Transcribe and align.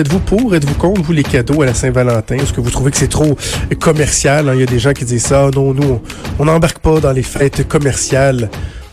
Êtes-vous 0.00 0.20
pour, 0.20 0.54
êtes-vous 0.54 0.76
contre, 0.76 1.02
vous, 1.02 1.12
les 1.12 1.22
cadeaux 1.22 1.60
à 1.60 1.66
la 1.66 1.74
Saint-Valentin? 1.74 2.36
Est-ce 2.36 2.54
que 2.54 2.62
vous 2.62 2.70
trouvez 2.70 2.90
que 2.90 2.96
c'est 2.96 3.10
trop 3.10 3.36
commercial? 3.78 4.48
hein? 4.48 4.54
Il 4.54 4.60
y 4.60 4.62
a 4.62 4.66
des 4.66 4.78
gens 4.78 4.94
qui 4.94 5.04
disent 5.04 5.26
ça. 5.26 5.50
Non, 5.54 5.74
nous, 5.74 6.00
on 6.38 6.46
n'embarque 6.46 6.78
pas 6.78 6.98
dans 6.98 7.12
les 7.12 7.22
fêtes 7.22 7.68
commerciales. 7.68 8.48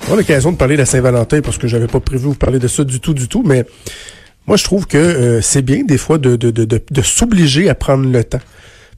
On 0.10 0.14
a 0.16 0.18
l'occasion 0.18 0.52
de 0.52 0.58
parler 0.58 0.76
de 0.76 0.82
la 0.82 0.86
Saint-Valentin 0.86 1.40
parce 1.40 1.58
que 1.58 1.70
j'avais 1.70 1.88
pas 1.88 2.02
prévu 2.02 2.26
vous 2.26 2.36
parler 2.36 2.60
de 2.60 2.68
ça 2.68 2.84
du 2.84 3.00
tout, 3.00 3.14
du 3.14 3.30
tout, 3.30 3.44
mais 3.48 3.64
moi, 4.46 4.58
je 4.58 4.66
trouve 4.66 4.88
que 4.88 4.98
euh, 4.98 5.42
c'est 5.42 5.62
bien, 5.62 5.86
des 5.86 5.98
fois, 5.98 6.18
de, 6.18 7.02
s'obliger 7.02 7.70
à 7.70 7.76
prendre 7.76 8.06
le 8.06 8.22
temps. 8.26 8.42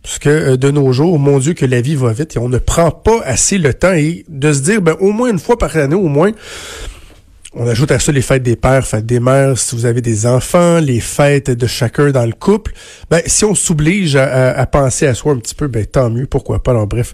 Parce 0.01 0.17
que 0.17 0.29
euh, 0.29 0.57
de 0.57 0.71
nos 0.71 0.91
jours, 0.93 1.19
mon 1.19 1.37
Dieu, 1.37 1.53
que 1.53 1.67
la 1.67 1.81
vie 1.81 1.93
va 1.93 2.13
vite 2.13 2.35
et 2.35 2.39
on 2.39 2.49
ne 2.49 2.57
prend 2.57 2.89
pas 2.89 3.21
assez 3.25 3.59
le 3.59 3.75
temps 3.75 3.93
et 3.93 4.25
de 4.27 4.51
se 4.51 4.61
dire, 4.61 4.81
ben, 4.81 4.95
au 5.01 5.11
moins 5.11 5.29
une 5.29 5.37
fois 5.37 5.55
par 5.55 5.77
année, 5.77 5.93
au 5.93 6.07
moins, 6.07 6.31
on 7.53 7.67
ajoute 7.67 7.91
à 7.91 7.99
ça 7.99 8.11
les 8.11 8.21
fêtes 8.21 8.43
des 8.43 8.55
pères, 8.55 8.87
fêtes 8.87 9.05
des 9.05 9.19
mères, 9.19 9.57
si 9.57 9.75
vous 9.75 9.85
avez 9.85 10.01
des 10.01 10.25
enfants, 10.25 10.79
les 10.79 10.99
fêtes 10.99 11.51
de 11.51 11.67
chacun 11.67 12.11
dans 12.11 12.25
le 12.25 12.31
couple. 12.31 12.73
Ben, 13.09 13.21
si 13.25 13.43
on 13.43 13.55
s'oblige 13.55 14.15
à, 14.15 14.57
à, 14.57 14.65
penser 14.65 15.05
à 15.07 15.13
soi 15.13 15.33
un 15.33 15.37
petit 15.37 15.55
peu, 15.55 15.67
ben 15.67 15.85
tant 15.85 16.09
mieux, 16.09 16.27
pourquoi 16.27 16.63
pas? 16.63 16.71
Alors 16.71 16.87
bref, 16.87 17.13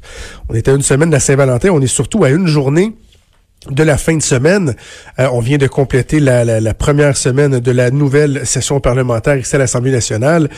on 0.50 0.54
était 0.54 0.72
à 0.72 0.76
une 0.76 0.84
semaine 0.84 1.10
de 1.10 1.16
la 1.16 1.20
Saint-Valentin, 1.20 1.70
on 1.72 1.82
est 1.82 1.88
surtout 1.88 2.24
à 2.24 2.30
une 2.30 2.48
journée 2.48 2.94
de 3.70 3.84
la 3.84 3.98
fin 3.98 4.16
de 4.16 4.22
semaine. 4.22 4.76
Euh, 5.20 5.28
on 5.32 5.40
vient 5.40 5.58
de 5.58 5.68
compléter 5.68 6.20
la, 6.20 6.74
première 6.74 7.18
semaine 7.18 7.60
de 7.60 7.72
la 7.72 7.92
nouvelle 7.92 8.46
session 8.46 8.80
parlementaire 8.80 9.38
ici 9.38 9.56
à 9.56 9.60
l'Assemblée 9.60 9.92
nationale. 9.92 10.50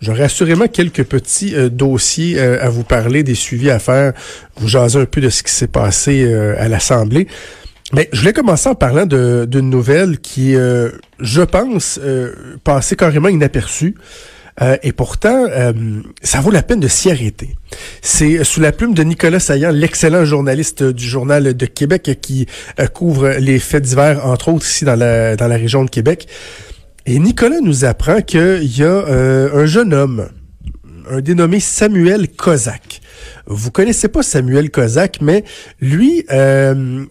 J'aurai 0.00 0.24
assurément 0.24 0.66
quelques 0.66 1.04
petits 1.04 1.54
euh, 1.54 1.68
dossiers 1.68 2.38
euh, 2.38 2.62
à 2.64 2.68
vous 2.68 2.84
parler, 2.84 3.22
des 3.22 3.34
suivis 3.34 3.70
à 3.70 3.78
faire, 3.78 4.12
vous 4.56 4.68
jaser 4.68 4.98
un 4.98 5.04
peu 5.04 5.20
de 5.20 5.28
ce 5.28 5.42
qui 5.42 5.52
s'est 5.52 5.68
passé 5.68 6.32
à 6.58 6.68
l'Assemblée. 6.68 7.26
Je 7.92 8.18
voulais 8.20 8.32
commencer 8.32 8.68
en 8.68 8.74
parlant 8.74 9.06
d'une 9.06 9.70
nouvelle 9.70 10.18
qui, 10.20 10.54
euh, 10.54 10.90
je 11.18 11.42
pense, 11.42 11.98
euh, 12.02 12.32
passait 12.62 12.96
carrément 12.96 13.28
inaperçue. 13.28 13.94
Euh, 14.62 14.76
et 14.82 14.92
pourtant, 14.92 15.46
euh, 15.48 15.72
ça 16.22 16.40
vaut 16.40 16.50
la 16.50 16.62
peine 16.62 16.80
de 16.80 16.88
s'y 16.88 17.10
arrêter. 17.10 17.56
C'est 18.02 18.44
sous 18.44 18.60
la 18.60 18.72
plume 18.72 18.94
de 18.94 19.02
Nicolas 19.02 19.40
Saillant, 19.40 19.70
l'excellent 19.70 20.24
journaliste 20.24 20.82
du 20.82 21.06
Journal 21.06 21.54
de 21.54 21.66
Québec 21.66 22.18
qui 22.20 22.46
euh, 22.78 22.86
couvre 22.86 23.30
les 23.38 23.58
faits 23.58 23.84
divers, 23.84 24.26
entre 24.26 24.48
autres 24.48 24.66
ici 24.66 24.84
dans 24.84 24.96
la, 24.96 25.36
dans 25.36 25.48
la 25.48 25.56
région 25.56 25.84
de 25.84 25.90
Québec. 25.90 26.28
Et 27.06 27.18
Nicolas 27.18 27.60
nous 27.62 27.84
apprend 27.84 28.20
qu'il 28.20 28.78
y 28.78 28.84
a 28.84 29.04
un 29.06 29.64
jeune 29.64 29.94
homme, 29.94 30.28
un 31.10 31.22
dénommé 31.22 31.58
Samuel 31.58 32.28
Kozak. 32.28 33.00
Vous 33.46 33.70
connaissez 33.70 34.08
pas 34.08 34.22
Samuel 34.22 34.70
Kozak, 34.70 35.20
mais 35.22 35.44
lui, 35.80 36.24
euh, 36.30 37.04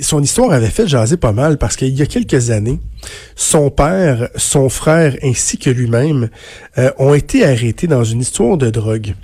son 0.00 0.22
histoire 0.22 0.52
avait 0.52 0.68
fait 0.68 0.86
jaser 0.86 1.16
pas 1.16 1.32
mal 1.32 1.58
parce 1.58 1.76
qu'il 1.76 1.96
y 1.96 2.02
a 2.02 2.06
quelques 2.06 2.50
années, 2.50 2.80
son 3.34 3.70
père, 3.70 4.28
son 4.36 4.68
frère 4.68 5.16
ainsi 5.22 5.58
que 5.58 5.70
lui-même 5.70 6.28
euh, 6.78 6.90
ont 6.98 7.14
été 7.14 7.44
arrêtés 7.44 7.86
dans 7.86 8.04
une 8.04 8.20
histoire 8.20 8.56
de 8.56 8.70
drogue. 8.70 9.14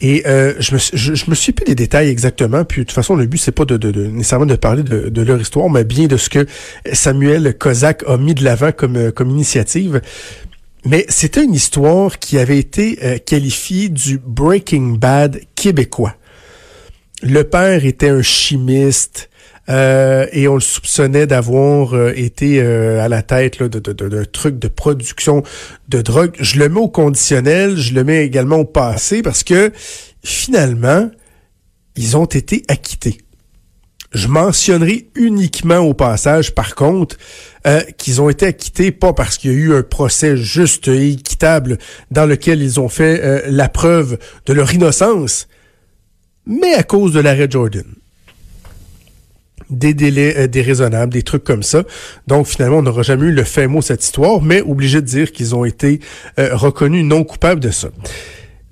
Et 0.00 0.26
euh, 0.26 0.54
je, 0.58 0.74
me, 0.74 0.80
je, 0.92 1.14
je, 1.14 1.30
me 1.30 1.34
suis 1.34 1.52
plus 1.52 1.64
des 1.64 1.74
détails 1.74 2.08
exactement, 2.08 2.64
puis 2.64 2.80
de 2.80 2.86
toute 2.86 2.94
façon, 2.94 3.14
le 3.14 3.26
but, 3.26 3.38
c'est 3.38 3.52
pas 3.52 3.64
de, 3.64 3.76
de, 3.76 4.06
nécessairement 4.06 4.46
de 4.46 4.56
parler 4.56 4.82
de, 4.82 5.22
leur 5.22 5.40
histoire, 5.40 5.68
mais 5.70 5.84
bien 5.84 6.06
de 6.06 6.16
ce 6.16 6.28
que 6.28 6.46
Samuel 6.92 7.56
Kozak 7.56 8.02
a 8.08 8.16
mis 8.16 8.34
de 8.34 8.42
l'avant 8.42 8.72
comme, 8.72 9.12
comme 9.12 9.30
initiative. 9.30 10.00
Mais 10.84 11.06
c'était 11.08 11.44
une 11.44 11.54
histoire 11.54 12.18
qui 12.18 12.38
avait 12.38 12.58
été 12.58 12.98
euh, 13.04 13.18
qualifiée 13.18 13.88
du 13.88 14.18
Breaking 14.18 14.96
Bad 14.98 15.40
québécois. 15.54 16.16
Le 17.22 17.44
père 17.44 17.84
était 17.84 18.08
un 18.08 18.22
chimiste, 18.22 19.30
euh, 19.68 20.26
et 20.32 20.48
on 20.48 20.54
le 20.54 20.60
soupçonnait 20.60 21.26
d'avoir 21.26 21.94
euh, 21.94 22.12
été 22.16 22.60
euh, 22.60 23.00
à 23.00 23.08
la 23.08 23.22
tête 23.22 23.60
là, 23.60 23.68
de, 23.68 23.78
de, 23.78 23.92
de, 23.92 24.24
trucs 24.24 24.58
de 24.58 24.68
production 24.68 25.42
de 25.88 26.02
drogue. 26.02 26.34
Je 26.40 26.58
le 26.58 26.68
mets 26.68 26.80
au 26.80 26.88
conditionnel, 26.88 27.76
je 27.76 27.94
le 27.94 28.02
mets 28.02 28.24
également 28.24 28.56
au 28.56 28.64
passé 28.64 29.22
parce 29.22 29.44
que 29.44 29.72
finalement, 30.24 31.10
ils 31.96 32.16
ont 32.16 32.24
été 32.24 32.62
acquittés. 32.68 33.18
Je 34.12 34.28
mentionnerai 34.28 35.08
uniquement 35.14 35.78
au 35.78 35.94
passage, 35.94 36.54
par 36.54 36.74
contre, 36.74 37.16
euh, 37.66 37.80
qu'ils 37.96 38.20
ont 38.20 38.28
été 38.28 38.46
acquittés 38.46 38.92
pas 38.92 39.14
parce 39.14 39.38
qu'il 39.38 39.52
y 39.52 39.54
a 39.54 39.56
eu 39.56 39.74
un 39.74 39.82
procès 39.82 40.36
juste 40.36 40.88
et 40.88 41.12
équitable 41.12 41.78
dans 42.10 42.26
lequel 42.26 42.60
ils 42.60 42.78
ont 42.78 42.90
fait 42.90 43.20
euh, 43.22 43.40
la 43.46 43.70
preuve 43.70 44.18
de 44.44 44.52
leur 44.52 44.72
innocence, 44.74 45.48
mais 46.46 46.74
à 46.74 46.82
cause 46.82 47.12
de 47.12 47.20
l'arrêt 47.20 47.48
Jordan 47.48 47.86
des 49.72 49.94
délais 49.94 50.34
euh, 50.36 50.46
déraisonnables, 50.46 51.12
des 51.12 51.22
trucs 51.22 51.44
comme 51.44 51.62
ça. 51.62 51.82
Donc 52.26 52.46
finalement, 52.46 52.78
on 52.78 52.82
n'aura 52.82 53.02
jamais 53.02 53.26
eu 53.26 53.32
le 53.32 53.44
fin 53.44 53.66
mot 53.66 53.80
de 53.80 53.84
cette 53.84 54.04
histoire, 54.04 54.42
mais 54.42 54.60
obligé 54.60 55.00
de 55.00 55.06
dire 55.06 55.32
qu'ils 55.32 55.54
ont 55.54 55.64
été 55.64 56.00
euh, 56.38 56.54
reconnus 56.54 57.04
non 57.04 57.24
coupables 57.24 57.60
de 57.60 57.70
ça. 57.70 57.88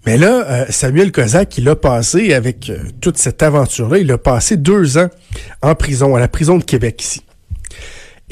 Mais 0.06 0.16
là, 0.16 0.44
euh, 0.46 0.64
Samuel 0.70 1.12
Kozak, 1.12 1.58
il 1.58 1.68
a 1.68 1.76
passé, 1.76 2.32
avec 2.32 2.72
toute 3.00 3.18
cette 3.18 3.42
aventure-là, 3.42 3.98
il 3.98 4.10
a 4.12 4.18
passé 4.18 4.56
deux 4.56 4.98
ans 4.98 5.08
en 5.62 5.74
prison, 5.74 6.14
à 6.16 6.20
la 6.20 6.28
prison 6.28 6.58
de 6.58 6.64
Québec 6.64 7.02
ici. 7.02 7.22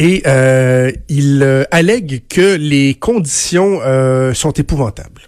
Et 0.00 0.22
il 1.08 1.66
allègue 1.72 2.22
que 2.28 2.54
les 2.54 2.94
conditions 2.94 3.80
sont 4.32 4.52
épouvantables. 4.52 5.22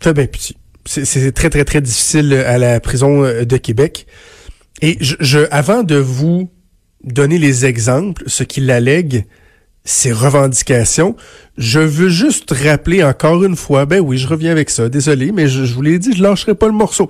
Fait 0.00 0.12
bien 0.12 0.26
petit. 0.26 0.56
C'est 0.84 1.30
très, 1.30 1.48
très, 1.48 1.64
très 1.64 1.80
difficile 1.80 2.34
à 2.34 2.58
la 2.58 2.80
prison 2.80 3.22
de 3.22 3.56
Québec. 3.56 4.08
Et 4.82 4.98
je, 5.00 5.14
je, 5.20 5.38
avant 5.50 5.84
de 5.84 5.96
vous 5.96 6.50
donner 7.04 7.38
les 7.38 7.64
exemples, 7.64 8.24
ce 8.26 8.42
qu'il 8.42 8.70
allègue, 8.70 9.24
ses 9.84 10.12
revendications, 10.12 11.16
je 11.58 11.80
veux 11.80 12.08
juste 12.08 12.52
rappeler 12.52 13.02
encore 13.02 13.42
une 13.44 13.56
fois, 13.56 13.86
ben 13.86 14.00
oui, 14.00 14.18
je 14.18 14.28
reviens 14.28 14.52
avec 14.52 14.70
ça, 14.70 14.88
désolé, 14.88 15.32
mais 15.32 15.48
je, 15.48 15.62
vous 15.62 15.82
l'ai 15.82 15.98
dit, 15.98 16.12
je 16.12 16.22
lâcherai 16.22 16.54
pas 16.54 16.66
le 16.66 16.72
morceau. 16.72 17.08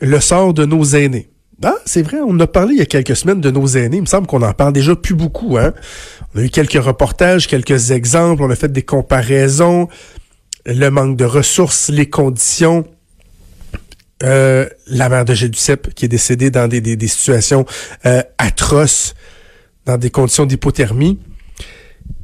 Le 0.00 0.20
sort 0.20 0.54
de 0.54 0.64
nos 0.64 0.84
aînés. 0.84 1.30
Ah, 1.62 1.76
c'est 1.84 2.02
vrai, 2.02 2.18
on 2.24 2.38
a 2.40 2.46
parlé 2.46 2.74
il 2.74 2.78
y 2.78 2.82
a 2.82 2.86
quelques 2.86 3.16
semaines 3.16 3.40
de 3.40 3.50
nos 3.50 3.66
aînés. 3.66 3.98
Il 3.98 4.02
me 4.02 4.06
semble 4.06 4.26
qu'on 4.26 4.42
en 4.42 4.52
parle 4.52 4.72
déjà 4.72 4.96
plus 4.96 5.14
beaucoup. 5.14 5.56
Hein? 5.56 5.72
On 6.34 6.40
a 6.40 6.44
eu 6.44 6.50
quelques 6.50 6.82
reportages, 6.82 7.46
quelques 7.46 7.92
exemples, 7.92 8.42
on 8.42 8.50
a 8.50 8.56
fait 8.56 8.72
des 8.72 8.82
comparaisons, 8.82 9.88
le 10.66 10.88
manque 10.90 11.16
de 11.16 11.24
ressources, 11.24 11.90
les 11.90 12.08
conditions. 12.10 12.84
Euh, 14.24 14.66
la 14.86 15.08
mère 15.08 15.24
de 15.24 15.34
Géducep 15.34 15.92
qui 15.94 16.06
est 16.06 16.08
décédée 16.08 16.50
dans 16.50 16.68
des 16.68 17.08
situations 17.08 17.66
euh, 18.06 18.22
atroces, 18.38 19.14
dans 19.86 19.98
des 19.98 20.10
conditions 20.10 20.46
d'hypothermie. 20.46 21.18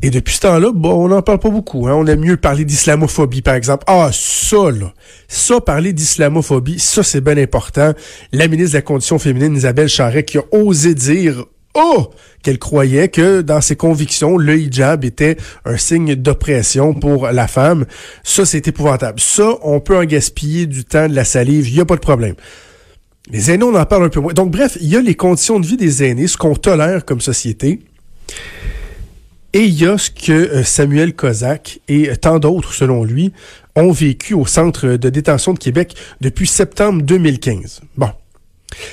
Et 0.03 0.11
depuis 0.11 0.35
ce 0.35 0.41
temps-là, 0.41 0.73
bon, 0.73 1.05
on 1.05 1.09
n'en 1.09 1.21
parle 1.21 1.41
pas 1.41 1.51
beaucoup. 1.51 1.87
Hein? 1.87 1.95
On 1.95 2.07
aime 2.07 2.21
mieux 2.21 2.39
parler 2.39 2.65
d'islamophobie, 2.65 3.43
par 3.43 3.55
exemple. 3.55 3.85
Ah, 3.87 4.11
ça, 4.13 4.71
là. 4.71 4.95
Ça, 5.29 5.61
parler 5.61 5.93
d'islamophobie, 5.93 6.79
ça, 6.79 7.03
c'est 7.03 7.21
bien 7.21 7.37
important. 7.37 7.93
La 8.33 8.49
ministre 8.49 8.73
de 8.73 8.79
la 8.79 8.83
Condition 8.83 9.19
féminine, 9.19 9.55
Isabelle 9.55 9.89
Charret, 9.89 10.25
qui 10.25 10.39
a 10.39 10.43
osé 10.53 10.95
dire 10.95 11.45
Oh! 11.75 12.11
Qu'elle 12.43 12.59
croyait 12.59 13.09
que 13.09 13.43
dans 13.43 13.61
ses 13.61 13.77
convictions, 13.77 14.37
le 14.37 14.59
hijab 14.59 15.05
était 15.05 15.37
un 15.65 15.77
signe 15.77 16.15
d'oppression 16.15 16.95
pour 16.95 17.29
la 17.29 17.47
femme. 17.47 17.85
Ça, 18.25 18.47
c'est 18.47 18.67
épouvantable. 18.67 19.21
Ça, 19.21 19.57
on 19.63 19.81
peut 19.81 19.97
en 19.97 20.05
gaspiller 20.05 20.67
du 20.67 20.85
temps, 20.85 21.09
de 21.09 21.15
la 21.15 21.25
salive, 21.25 21.69
il 21.69 21.75
n'y 21.75 21.81
a 21.81 21.85
pas 21.85 21.97
de 21.97 22.01
problème. 22.01 22.35
Les 23.31 23.51
aînés, 23.51 23.65
on 23.65 23.75
en 23.75 23.85
parle 23.85 24.05
un 24.05 24.09
peu 24.09 24.21
moins. 24.21 24.33
Donc, 24.33 24.51
bref, 24.51 24.79
il 24.81 24.89
y 24.89 24.97
a 24.97 25.01
les 25.01 25.15
conditions 25.15 25.61
de 25.61 25.67
vie 25.67 25.77
des 25.77 26.03
aînés, 26.03 26.27
ce 26.27 26.37
qu'on 26.37 26.57
tolère 26.57 27.05
comme 27.05 27.21
société. 27.21 27.81
Et 29.53 29.65
il 29.65 29.81
y 29.81 29.87
a 29.87 29.99
ce 29.99 30.11
que 30.11 30.63
Samuel 30.63 31.15
Kozak 31.15 31.81
et 31.89 32.17
tant 32.17 32.39
d'autres, 32.39 32.73
selon 32.73 33.05
lui, 33.05 33.33
ont 33.77 33.91
vécu 33.93 34.35
au 34.35 34.47
centre 34.47 34.87
de 34.87 35.11
détention 35.11 35.53
de 35.55 35.59
Québec 35.59 35.95
depuis 36.21 36.47
septembre 36.47 37.03
2015. 37.03 37.81
Bon. 37.97 38.11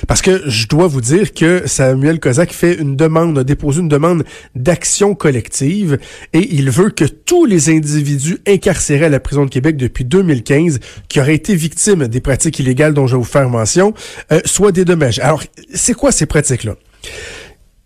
Parce 0.06 0.22
que 0.22 0.42
je 0.46 0.66
dois 0.66 0.86
vous 0.86 1.00
dire 1.00 1.32
que 1.32 1.66
Samuel 1.66 2.20
Kozak 2.20 2.52
fait 2.52 2.74
une 2.74 2.96
demande, 2.96 3.38
a 3.38 3.44
déposé 3.44 3.80
une 3.80 3.88
demande 3.88 4.24
d'action 4.54 5.14
collective 5.14 5.98
et 6.32 6.54
il 6.54 6.70
veut 6.70 6.90
que 6.90 7.04
tous 7.04 7.44
les 7.44 7.70
individus 7.70 8.38
incarcérés 8.46 9.06
à 9.06 9.08
la 9.08 9.20
prison 9.20 9.44
de 9.44 9.50
Québec 9.50 9.76
depuis 9.76 10.04
2015 10.04 10.80
qui 11.08 11.20
auraient 11.20 11.34
été 11.34 11.54
victimes 11.54 12.08
des 12.08 12.20
pratiques 12.20 12.58
illégales 12.58 12.94
dont 12.94 13.06
je 13.06 13.14
vais 13.14 13.18
vous 13.18 13.24
faire 13.24 13.48
mention 13.48 13.94
euh, 14.32 14.40
soient 14.44 14.72
dédommagés. 14.72 15.22
Alors, 15.22 15.42
c'est 15.72 15.94
quoi 15.94 16.12
ces 16.12 16.26
pratiques-là? 16.26 16.76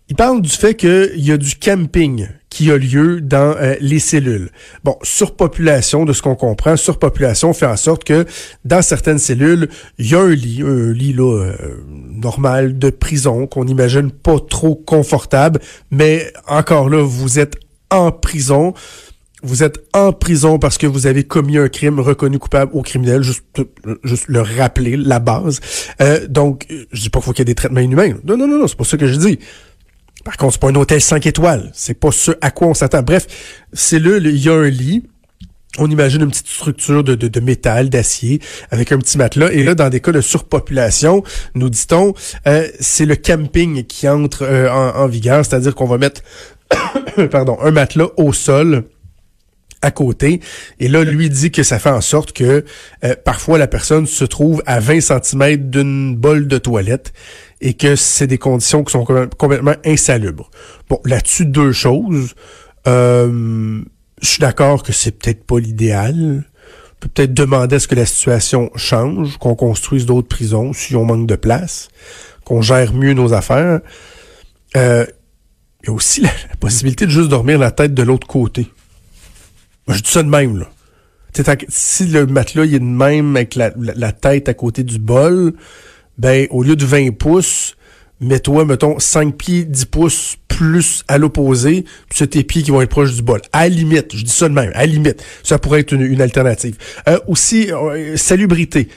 Il 0.09 0.15
parle 0.15 0.41
du 0.41 0.49
fait 0.49 0.75
qu'il 0.75 1.11
y 1.15 1.31
a 1.31 1.37
du 1.37 1.55
camping 1.55 2.27
qui 2.53 2.69
a 2.69 2.77
lieu 2.77 3.19
dans 3.19 3.55
euh, 3.57 3.73
les 3.79 3.97
cellules. 3.97 4.51
Bon, 4.83 4.95
surpopulation, 5.01 6.05
de 6.05 6.13
ce 6.13 6.21
qu'on 6.21 6.35
comprend, 6.35 6.77
surpopulation 6.77 7.51
fait 7.51 7.65
en 7.65 7.75
sorte 7.75 8.03
que 8.03 8.27
dans 8.63 8.83
certaines 8.83 9.17
cellules, 9.17 9.69
il 9.97 10.11
y 10.11 10.13
a 10.13 10.19
un 10.19 10.29
lit, 10.29 10.61
un 10.61 10.93
lit 10.93 11.13
là, 11.13 11.23
euh, 11.23 11.55
normal 11.87 12.77
de 12.77 12.91
prison 12.91 13.47
qu'on 13.47 13.65
imagine 13.65 14.11
pas 14.11 14.37
trop 14.39 14.75
confortable, 14.75 15.61
mais 15.89 16.31
encore 16.47 16.89
là, 16.89 17.01
vous 17.01 17.39
êtes 17.39 17.55
en 17.89 18.11
prison. 18.11 18.75
Vous 19.41 19.63
êtes 19.63 19.83
en 19.93 20.13
prison 20.13 20.59
parce 20.59 20.77
que 20.77 20.85
vous 20.85 21.07
avez 21.07 21.23
commis 21.23 21.57
un 21.57 21.69
crime 21.69 21.99
reconnu 21.99 22.37
coupable 22.37 22.71
au 22.75 22.83
criminel, 22.83 23.23
juste, 23.23 23.43
juste 24.03 24.25
le 24.27 24.41
rappeler, 24.41 24.95
la 24.95 25.19
base. 25.19 25.59
Euh, 26.01 26.27
donc, 26.27 26.67
je 26.69 27.01
dis 27.01 27.09
pas 27.09 27.19
qu'il 27.19 27.25
faut 27.25 27.31
qu'il 27.33 27.41
y 27.41 27.41
ait 27.41 27.45
des 27.45 27.55
traitements 27.55 27.81
inhumains. 27.81 28.13
Non, 28.23 28.37
non, 28.37 28.47
non, 28.47 28.59
non 28.59 28.67
c'est 28.67 28.77
pas 28.77 28.83
ça 28.83 28.95
que 28.95 29.07
je 29.07 29.15
dis. 29.15 29.39
Par 30.23 30.37
contre, 30.37 30.53
c'est 30.53 30.61
pas 30.61 30.69
un 30.69 30.75
hôtel 30.75 31.01
5 31.01 31.25
étoiles. 31.25 31.71
C'est 31.73 31.93
pas 31.93 32.11
ce 32.11 32.31
à 32.41 32.51
quoi 32.51 32.67
on 32.67 32.73
s'attend. 32.73 33.01
Bref, 33.01 33.27
c'est 33.73 33.99
là, 33.99 34.17
il 34.17 34.37
y 34.37 34.49
a 34.49 34.53
un 34.53 34.69
lit. 34.69 35.03
On 35.79 35.89
imagine 35.89 36.21
une 36.21 36.29
petite 36.29 36.47
structure 36.47 37.03
de, 37.03 37.15
de, 37.15 37.39
métal, 37.39 37.89
d'acier, 37.89 38.39
avec 38.69 38.91
un 38.91 38.99
petit 38.99 39.17
matelas. 39.17 39.51
Et 39.51 39.63
là, 39.63 39.73
dans 39.73 39.89
des 39.89 40.01
cas 40.01 40.11
de 40.11 40.21
surpopulation, 40.21 41.23
nous 41.55 41.69
dit-on, 41.69 42.13
euh, 42.45 42.67
c'est 42.79 43.05
le 43.05 43.15
camping 43.15 43.83
qui 43.83 44.07
entre 44.07 44.43
euh, 44.43 44.69
en, 44.71 45.07
vigueur, 45.07 45.43
c'est-à-dire 45.43 45.73
qu'on 45.73 45.87
va 45.87 45.97
mettre 45.97 46.21
pardon, 47.31 47.57
un 47.59 47.71
matelas 47.71 48.09
au 48.17 48.33
sol 48.33 48.83
à 49.81 49.89
côté. 49.89 50.41
Et 50.79 50.87
là, 50.87 51.03
lui 51.03 51.29
dit 51.29 51.51
que 51.51 51.63
ça 51.63 51.79
fait 51.79 51.89
en 51.89 52.01
sorte 52.01 52.33
que 52.33 52.63
euh, 53.03 53.15
parfois 53.25 53.57
la 53.57 53.67
personne 53.67 54.05
se 54.05 54.25
trouve 54.25 54.61
à 54.67 54.79
20 54.79 55.01
cm 55.01 55.69
d'une 55.69 56.15
bolle 56.15 56.47
de 56.47 56.59
toilette 56.59 57.13
et 57.63 57.73
que 57.75 57.95
c'est 57.95 58.27
des 58.27 58.37
conditions 58.37 58.83
qui 58.83 58.91
sont 58.91 59.05
complètement 59.05 59.75
insalubres. 59.85 60.51
Bon, 60.89 60.99
là-dessus, 61.05 61.45
deux 61.45 61.71
choses. 61.71 62.35
Euh, 62.87 63.81
je 64.21 64.27
suis 64.27 64.41
d'accord 64.41 64.83
que 64.83 64.91
c'est 64.91 65.11
peut-être 65.11 65.45
pas 65.45 65.59
l'idéal. 65.59 66.43
On 66.43 66.95
peut 66.99 67.07
peut-être 67.07 67.33
demander 67.33 67.77
à 67.77 67.79
ce 67.79 67.87
que 67.87 67.95
la 67.95 68.05
situation 68.05 68.69
change, 68.75 69.37
qu'on 69.37 69.55
construise 69.55 70.05
d'autres 70.05 70.27
prisons 70.27 70.73
si 70.73 70.93
on 70.97 71.05
manque 71.05 71.25
de 71.25 71.37
place, 71.37 71.87
qu'on 72.43 72.61
gère 72.61 72.93
mieux 72.93 73.13
nos 73.13 73.33
affaires. 73.33 73.79
Euh, 74.75 75.05
il 75.83 75.87
y 75.87 75.89
a 75.89 75.93
aussi 75.93 76.19
la, 76.19 76.31
possibilité 76.59 77.05
de 77.05 77.11
juste 77.11 77.29
dormir 77.29 77.59
la 77.59 77.71
tête 77.71 77.93
de 77.93 78.03
l'autre 78.03 78.27
côté. 78.27 78.67
Moi, 79.87 79.95
je 79.95 80.01
dis 80.01 80.11
ça 80.11 80.21
de 80.21 80.27
même, 80.27 80.57
là. 80.57 80.67
si 81.69 82.07
le 82.07 82.25
matelas 82.25 82.65
est 82.65 82.79
de 82.79 82.83
même 82.83 83.37
avec 83.37 83.55
la 83.55 84.11
tête 84.11 84.49
à 84.49 84.53
côté 84.53 84.83
du 84.83 84.99
bol, 84.99 85.53
ben, 86.17 86.47
au 86.51 86.63
lieu 86.63 86.75
de 86.75 86.85
20 86.85 87.11
pouces, 87.11 87.75
mets-toi, 88.19 88.65
mettons, 88.65 88.99
5 88.99 89.35
pieds, 89.35 89.63
10 89.65 89.85
pouces 89.85 90.37
plus 90.47 91.03
à 91.07 91.17
l'opposé, 91.17 91.85
c'est 92.11 92.31
tes 92.31 92.43
pieds 92.43 92.61
qui 92.61 92.71
vont 92.71 92.81
être 92.81 92.89
proches 92.89 93.13
du 93.15 93.21
bol. 93.21 93.41
À 93.51 93.67
limite, 93.67 94.15
je 94.15 94.23
dis 94.23 94.31
ça 94.31 94.47
de 94.47 94.53
même, 94.53 94.71
à 94.75 94.85
limite, 94.85 95.23
ça 95.43 95.57
pourrait 95.57 95.81
être 95.81 95.93
une, 95.93 96.21
alternative. 96.21 96.77
Euh, 97.07 97.17
aussi, 97.27 97.71
euh, 97.71 98.15
salubrité. 98.17 98.87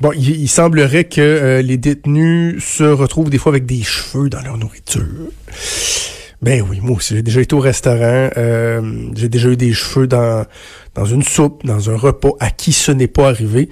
Bon, 0.00 0.12
il, 0.12 0.48
semblerait 0.48 1.04
que 1.04 1.20
euh, 1.20 1.62
les 1.62 1.76
détenus 1.76 2.64
se 2.64 2.84
retrouvent 2.84 3.30
des 3.30 3.38
fois 3.38 3.52
avec 3.52 3.66
des 3.66 3.82
cheveux 3.82 4.28
dans 4.28 4.40
leur 4.42 4.56
nourriture. 4.56 5.04
Ben 6.40 6.64
oui, 6.68 6.80
moi 6.80 6.96
aussi, 6.96 7.14
j'ai 7.14 7.22
déjà 7.22 7.40
été 7.40 7.54
au 7.54 7.60
restaurant, 7.60 8.30
j'ai 9.14 9.28
déjà 9.28 9.48
eu 9.48 9.56
des 9.56 9.72
cheveux 9.72 10.08
dans, 10.08 10.44
dans 10.94 11.04
une 11.04 11.22
soupe, 11.22 11.64
dans 11.64 11.88
un 11.88 11.96
repas, 11.96 12.30
à 12.40 12.50
qui 12.50 12.72
ce 12.72 12.90
n'est 12.90 13.06
pas 13.06 13.28
arrivé. 13.28 13.68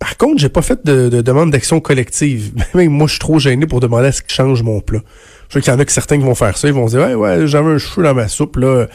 Par 0.00 0.16
contre, 0.16 0.40
j'ai 0.40 0.48
pas 0.48 0.62
fait 0.62 0.84
de, 0.84 1.08
demande 1.20 1.50
d'action 1.52 1.78
collective. 1.78 2.52
moi, 2.74 3.06
je 3.06 3.12
suis 3.12 3.20
trop 3.20 3.38
gêné 3.38 3.66
pour 3.66 3.80
demander 3.80 4.08
à 4.08 4.12
ce 4.12 4.22
qu'ils 4.22 4.34
changent 4.34 4.62
mon 4.62 4.80
plat. 4.80 5.00
Je 5.48 5.54
sais 5.54 5.60
qu'il 5.60 5.72
y 5.72 5.76
en 5.76 5.78
a 5.78 5.84
que 5.84 5.92
certains 5.92 6.18
qui 6.18 6.24
vont 6.24 6.34
faire 6.34 6.56
ça. 6.56 6.68
Ils 6.68 6.74
vont 6.74 6.86
dire, 6.86 7.00
ouais, 7.00 7.14
ouais, 7.14 7.46
j'avais 7.46 7.70
un 7.70 7.78
cheveu 7.78 8.02
dans 8.02 8.14
ma 8.14 8.26
soupe, 8.26 8.56
là. 8.56 8.86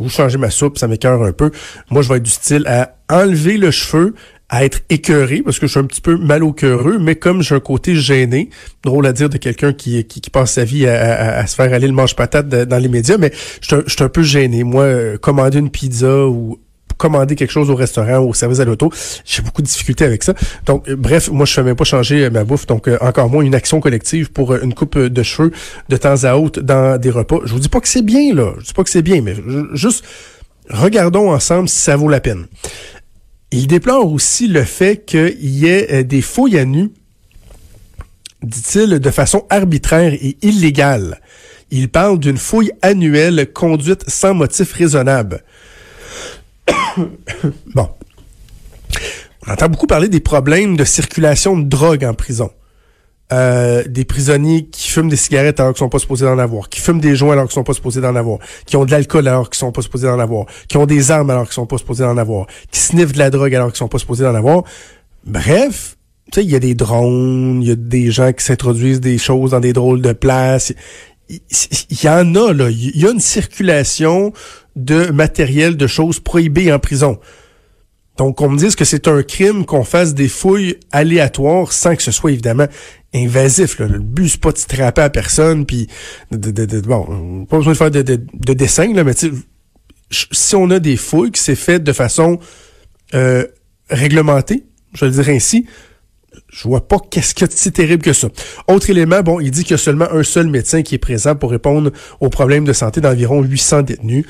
Vous 0.00 0.08
changez 0.08 0.36
ma 0.36 0.50
soupe, 0.50 0.76
ça 0.76 0.88
m'écœure 0.88 1.22
un 1.22 1.32
peu. 1.32 1.50
Moi, 1.90 2.02
je 2.02 2.08
vais 2.08 2.16
être 2.16 2.24
du 2.24 2.30
style 2.30 2.66
à 2.66 2.96
enlever 3.08 3.56
le 3.56 3.70
cheveu, 3.70 4.14
à 4.48 4.64
être 4.64 4.80
écœuré 4.88 5.42
parce 5.42 5.58
que 5.58 5.66
je 5.66 5.72
suis 5.72 5.80
un 5.80 5.84
petit 5.84 6.00
peu 6.00 6.16
mal 6.16 6.42
au 6.42 6.52
cœureux, 6.52 6.98
mais 6.98 7.16
comme 7.16 7.42
j'ai 7.42 7.54
un 7.54 7.60
côté 7.60 7.94
gêné, 7.94 8.48
drôle 8.84 9.06
à 9.06 9.12
dire 9.12 9.28
de 9.28 9.36
quelqu'un 9.36 9.72
qui, 9.72 10.04
qui, 10.04 10.30
passe 10.30 10.52
sa 10.52 10.64
vie 10.64 10.86
à, 10.86 11.46
se 11.46 11.54
faire 11.54 11.72
aller 11.72 11.86
le 11.86 11.92
manche-patate 11.92 12.48
dans 12.48 12.78
les 12.78 12.88
médias, 12.88 13.18
mais 13.18 13.32
je 13.60 13.82
suis 13.86 14.04
un 14.04 14.08
peu 14.08 14.22
gêné. 14.22 14.64
Moi, 14.64 14.84
euh, 14.84 15.18
commander 15.18 15.58
une 15.58 15.70
pizza 15.70 16.26
ou 16.26 16.58
commander 16.98 17.36
quelque 17.36 17.50
chose 17.50 17.70
au 17.70 17.74
restaurant 17.74 18.18
au 18.18 18.34
service 18.34 18.60
à 18.60 18.64
l'auto. 18.64 18.92
J'ai 19.24 19.40
beaucoup 19.42 19.62
de 19.62 19.66
difficultés 19.66 20.04
avec 20.04 20.22
ça. 20.22 20.34
Donc, 20.66 20.88
euh, 20.88 20.96
bref, 20.96 21.30
moi, 21.30 21.46
je 21.46 21.52
ne 21.52 21.54
fais 21.54 21.62
même 21.62 21.76
pas 21.76 21.84
changer 21.84 22.24
euh, 22.24 22.30
ma 22.30 22.44
bouffe. 22.44 22.66
Donc, 22.66 22.88
euh, 22.88 22.98
encore 23.00 23.30
moins 23.30 23.42
une 23.42 23.54
action 23.54 23.80
collective 23.80 24.30
pour 24.30 24.54
une 24.56 24.74
coupe 24.74 24.98
de 24.98 25.22
cheveux 25.22 25.52
de 25.88 25.96
temps 25.96 26.24
à 26.24 26.36
autre 26.36 26.60
dans 26.60 27.00
des 27.00 27.10
repas. 27.10 27.38
Je 27.44 27.52
vous 27.52 27.60
dis 27.60 27.68
pas 27.68 27.80
que 27.80 27.88
c'est 27.88 28.02
bien, 28.02 28.34
là. 28.34 28.52
Je 28.58 28.66
dis 28.66 28.72
pas 28.74 28.84
que 28.84 28.90
c'est 28.90 29.02
bien, 29.02 29.22
mais 29.22 29.34
juste 29.72 30.04
regardons 30.68 31.30
ensemble 31.32 31.68
si 31.68 31.78
ça 31.78 31.96
vaut 31.96 32.08
la 32.08 32.20
peine. 32.20 32.46
Il 33.50 33.66
déplore 33.66 34.12
aussi 34.12 34.48
le 34.48 34.64
fait 34.64 35.06
qu'il 35.06 35.38
y 35.40 35.66
ait 35.66 36.04
des 36.04 36.20
fouilles 36.20 36.58
à 36.58 36.66
nu, 36.66 36.90
dit-il, 38.42 38.98
de 38.98 39.10
façon 39.10 39.46
arbitraire 39.48 40.12
et 40.12 40.36
illégale. 40.42 41.20
Il 41.70 41.88
parle 41.88 42.18
d'une 42.18 42.36
fouille 42.36 42.72
annuelle 42.82 43.50
conduite 43.52 44.04
sans 44.08 44.34
motif 44.34 44.72
raisonnable. 44.72 45.42
bon. 47.74 47.88
On 49.46 49.52
entend 49.52 49.68
beaucoup 49.68 49.86
parler 49.86 50.08
des 50.08 50.20
problèmes 50.20 50.76
de 50.76 50.84
circulation 50.84 51.56
de 51.56 51.64
drogue 51.64 52.04
en 52.04 52.14
prison. 52.14 52.50
Euh, 53.30 53.84
des 53.86 54.06
prisonniers 54.06 54.64
qui 54.68 54.88
fument 54.88 55.10
des 55.10 55.16
cigarettes 55.16 55.60
alors 55.60 55.74
qu'ils 55.74 55.80
sont 55.80 55.90
pas 55.90 55.98
supposés 55.98 56.24
d'en 56.24 56.38
avoir, 56.38 56.70
qui 56.70 56.80
fument 56.80 57.00
des 57.00 57.14
joints 57.14 57.34
alors 57.34 57.44
qu'ils 57.44 57.54
sont 57.54 57.64
pas 57.64 57.74
supposés 57.74 58.00
d'en 58.00 58.16
avoir, 58.16 58.38
qui 58.64 58.74
ont 58.76 58.86
de 58.86 58.90
l'alcool 58.90 59.28
alors 59.28 59.50
qu'ils 59.50 59.58
sont 59.58 59.70
pas 59.70 59.82
supposés 59.82 60.06
d'en 60.06 60.18
avoir, 60.18 60.46
qui 60.66 60.78
ont 60.78 60.86
des 60.86 61.10
armes 61.10 61.28
alors 61.28 61.44
qu'ils 61.44 61.52
sont 61.52 61.66
pas 61.66 61.76
supposés 61.76 62.04
d'en 62.04 62.16
avoir, 62.16 62.46
qui 62.70 62.80
sniffent 62.80 63.12
de 63.12 63.18
la 63.18 63.28
drogue 63.28 63.54
alors 63.54 63.68
qu'ils 63.68 63.76
sont 63.76 63.88
pas 63.88 63.98
supposés 63.98 64.24
d'en 64.24 64.34
avoir. 64.34 64.62
Bref, 65.26 65.98
tu 66.32 66.40
sais, 66.40 66.44
il 66.44 66.50
y 66.50 66.56
a 66.56 66.58
des 66.58 66.74
drones, 66.74 67.60
il 67.60 67.68
y 67.68 67.70
a 67.70 67.74
des 67.74 68.10
gens 68.10 68.32
qui 68.32 68.42
s'introduisent 68.42 69.00
des 69.00 69.18
choses 69.18 69.50
dans 69.50 69.60
des 69.60 69.74
drôles 69.74 70.00
de 70.00 70.12
places. 70.12 70.72
Il 71.28 72.02
y, 72.02 72.08
en 72.08 72.34
a, 72.34 72.54
là. 72.54 72.70
Il 72.70 72.98
y 72.98 73.06
a 73.06 73.10
une 73.10 73.20
circulation 73.20 74.32
de 74.84 75.10
matériel, 75.10 75.76
de 75.76 75.86
choses 75.86 76.20
prohibées 76.20 76.72
en 76.72 76.78
prison. 76.78 77.18
Donc, 78.16 78.40
on 78.40 78.48
me 78.48 78.58
dise 78.58 78.74
que 78.74 78.84
c'est 78.84 79.06
un 79.06 79.22
crime 79.22 79.64
qu'on 79.64 79.84
fasse 79.84 80.12
des 80.12 80.28
fouilles 80.28 80.76
aléatoires 80.90 81.72
sans 81.72 81.94
que 81.94 82.02
ce 82.02 82.10
soit 82.10 82.32
évidemment 82.32 82.66
invasif. 83.14 83.78
Le 83.78 84.00
but, 84.00 84.28
c'est 84.28 84.40
pas 84.40 84.50
de 84.50 84.58
trapper 84.58 85.02
à 85.02 85.10
personne, 85.10 85.64
puis 85.64 85.86
de, 86.32 86.80
bon, 86.80 87.46
pas 87.46 87.58
besoin 87.58 87.72
de 87.72 87.78
faire 87.78 87.90
de, 87.92 88.02
de, 88.02 88.52
dessin, 88.54 88.92
mais 89.04 89.12
si 90.10 90.56
on 90.56 90.70
a 90.70 90.80
des 90.80 90.96
fouilles 90.96 91.30
qui 91.30 91.40
s'est 91.40 91.54
fait 91.54 91.78
de 91.78 91.92
façon 91.92 92.40
euh, 93.14 93.46
réglementée, 93.88 94.64
je 94.94 95.04
vais 95.04 95.16
le 95.16 95.22
dire 95.22 95.32
ainsi, 95.32 95.66
je 96.48 96.68
vois 96.68 96.86
pas 96.86 96.98
qu'est-ce 97.10 97.34
qu'il 97.34 97.46
y 97.46 97.50
si 97.50 97.72
terrible 97.72 98.02
que 98.02 98.12
ça. 98.12 98.28
Autre 98.68 98.90
élément, 98.90 99.22
bon, 99.22 99.40
il 99.40 99.50
dit 99.50 99.62
qu'il 99.62 99.72
y 99.72 99.74
a 99.74 99.78
seulement 99.78 100.10
un 100.10 100.22
seul 100.22 100.48
médecin 100.48 100.82
qui 100.82 100.94
est 100.94 100.98
présent 100.98 101.34
pour 101.34 101.50
répondre 101.50 101.90
aux 102.20 102.30
problèmes 102.30 102.64
de 102.64 102.72
santé 102.72 103.00
d'environ 103.00 103.42
800 103.42 103.82
détenus. 103.82 104.24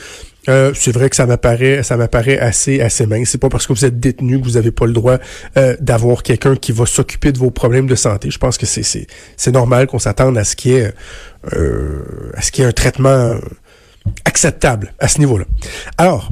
Euh, 0.48 0.72
c'est 0.74 0.92
vrai 0.92 1.10
que 1.10 1.16
ça 1.16 1.26
m'apparaît, 1.26 1.82
ça 1.82 1.96
m'apparaît 1.96 2.38
assez, 2.38 2.80
assez 2.80 3.06
mince. 3.06 3.30
C'est 3.30 3.38
pas 3.38 3.50
parce 3.50 3.66
que 3.66 3.72
vous 3.72 3.84
êtes 3.84 4.00
détenu 4.00 4.40
que 4.40 4.44
vous 4.44 4.56
avez 4.56 4.70
pas 4.70 4.86
le 4.86 4.92
droit 4.92 5.18
euh, 5.56 5.76
d'avoir 5.80 6.22
quelqu'un 6.22 6.56
qui 6.56 6.72
va 6.72 6.86
s'occuper 6.86 7.32
de 7.32 7.38
vos 7.38 7.50
problèmes 7.50 7.86
de 7.86 7.94
santé. 7.94 8.30
Je 8.30 8.38
pense 8.38 8.56
que 8.56 8.64
c'est, 8.64 8.82
c'est, 8.82 9.06
c'est 9.36 9.52
normal 9.52 9.86
qu'on 9.86 9.98
s'attende 9.98 10.38
à 10.38 10.44
ce 10.44 10.56
qu'il 10.56 10.72
y 10.72 10.74
ait, 10.76 10.92
euh, 11.54 12.32
à 12.34 12.40
ce 12.40 12.50
qu'il 12.50 12.64
y 12.64 12.66
un 12.66 12.72
traitement 12.72 13.34
acceptable 14.24 14.94
à 14.98 15.08
ce 15.08 15.18
niveau-là. 15.18 15.44
Alors, 15.98 16.30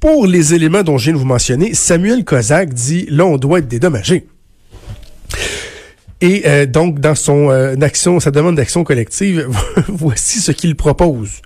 pour 0.00 0.26
les 0.26 0.54
éléments 0.54 0.82
dont 0.82 0.98
je 0.98 1.04
viens 1.04 1.12
de 1.14 1.18
vous 1.18 1.24
mentionner, 1.24 1.74
Samuel 1.74 2.24
Kozak 2.24 2.72
dit 2.74 3.06
là, 3.10 3.24
on 3.26 3.36
doit 3.36 3.60
être 3.60 3.68
dédommagé. 3.68 4.26
Et 6.20 6.42
euh, 6.46 6.66
donc, 6.66 7.00
dans 7.00 7.14
son 7.14 7.48
action, 7.80 8.20
sa 8.20 8.30
demande 8.30 8.56
d'action 8.56 8.84
collective, 8.84 9.48
voici 9.88 10.40
ce 10.40 10.52
qu'il 10.52 10.76
propose 10.76 11.40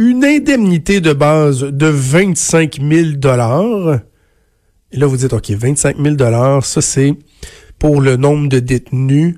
une 0.00 0.24
indemnité 0.24 1.02
de 1.02 1.12
base 1.12 1.60
de 1.60 1.86
25 1.86 2.78
000 2.80 3.10
dollars. 3.16 4.00
Et 4.92 4.96
là, 4.96 5.06
vous 5.06 5.18
dites, 5.18 5.34
OK, 5.34 5.50
25 5.50 5.98
000 5.98 6.14
dollars, 6.14 6.64
ça 6.64 6.80
c'est 6.80 7.14
pour 7.78 8.00
le 8.00 8.16
nombre 8.16 8.48
de 8.48 8.60
détenus. 8.60 9.36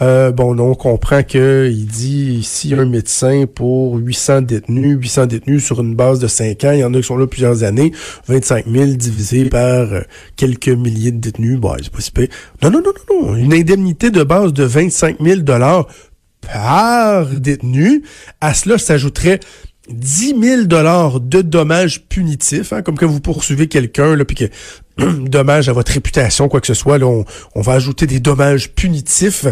Euh, 0.00 0.32
bon, 0.32 0.58
on 0.58 0.74
comprend 0.74 1.22
qu'il 1.22 1.86
dit 1.86 2.38
ici 2.40 2.74
un 2.74 2.84
médecin 2.84 3.44
pour 3.46 3.96
800 3.96 4.42
détenus, 4.42 4.98
800 4.98 5.26
détenus 5.26 5.64
sur 5.64 5.80
une 5.80 5.94
base 5.94 6.18
de 6.18 6.26
5 6.26 6.64
ans. 6.64 6.72
Il 6.72 6.80
y 6.80 6.84
en 6.84 6.92
a 6.94 6.96
qui 6.96 7.04
sont 7.04 7.16
là 7.16 7.26
plusieurs 7.26 7.62
années. 7.62 7.92
25 8.26 8.66
000 8.66 8.86
divisé 8.94 9.44
par 9.48 9.92
euh, 9.92 10.00
quelques 10.36 10.68
milliers 10.68 11.12
de 11.12 11.18
détenus. 11.18 11.58
Bon, 11.58 11.76
c'est 11.80 11.92
pas 11.92 12.00
si 12.00 12.12
Non, 12.62 12.70
non, 12.70 12.82
non, 12.84 12.92
non, 13.10 13.22
non. 13.28 13.36
Une 13.36 13.54
indemnité 13.54 14.10
de 14.10 14.24
base 14.24 14.52
de 14.52 14.64
25 14.64 15.20
000 15.20 15.40
dollars 15.42 15.86
par 16.52 17.26
détenu. 17.26 18.02
À 18.40 18.54
cela 18.54 18.78
s'ajouterait 18.78 19.40
10 19.88 20.34
000 20.40 20.62
dollars 20.64 21.20
de 21.20 21.42
dommages 21.42 22.06
punitifs, 22.08 22.72
hein, 22.72 22.82
comme 22.82 22.96
que 22.96 23.04
vous 23.04 23.20
poursuivez 23.20 23.68
quelqu'un, 23.68 24.16
puis 24.24 24.36
que 24.36 24.44
dommage 25.28 25.68
à 25.68 25.72
votre 25.72 25.92
réputation, 25.92 26.48
quoi 26.48 26.60
que 26.60 26.66
ce 26.66 26.74
soit, 26.74 26.98
là, 26.98 27.06
on, 27.06 27.60
va 27.60 27.72
ajouter 27.74 28.06
des 28.06 28.20
dommages 28.20 28.72
punitifs. 28.72 29.46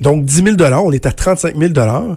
Donc 0.00 0.24
10 0.24 0.42
000 0.44 0.56
dollars, 0.56 0.84
on 0.84 0.92
est 0.92 1.06
à 1.06 1.12
35 1.12 1.56
000 1.56 1.72
dollars. 1.72 2.16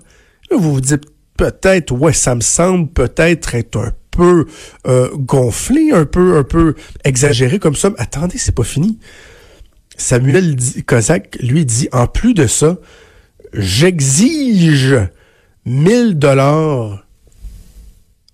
Là, 0.51 0.57
vous 0.57 0.74
vous 0.74 0.81
dites 0.81 1.05
peut-être, 1.38 1.91
ouais, 1.91 2.13
ça 2.13 2.35
me 2.35 2.41
semble 2.41 2.89
peut-être 2.89 3.55
être 3.55 3.77
un 3.77 3.91
peu 4.12 4.45
euh, 4.88 5.09
gonflé, 5.15 5.91
un 5.91 6.05
peu, 6.05 6.38
un 6.38 6.43
peu 6.43 6.75
exagéré 7.03 7.59
comme 7.59 7.75
ça. 7.75 7.91
Attendez, 7.97 8.38
c'est 8.38 8.55
pas 8.55 8.63
fini. 8.63 9.00
Samuel 9.97 10.57
Kozak, 10.85 11.38
lui, 11.41 11.65
dit, 11.65 11.88
en 11.91 12.07
plus 12.07 12.33
de 12.33 12.47
ça, 12.47 12.77
j'exige 13.53 14.97
1000 15.65 16.17
dollars 16.19 17.04